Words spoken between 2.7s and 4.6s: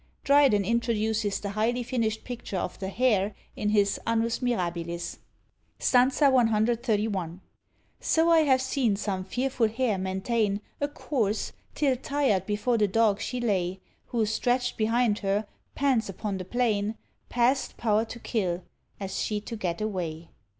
the hare in his Annus